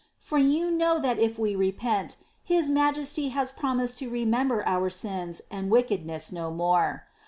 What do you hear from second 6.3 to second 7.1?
no more.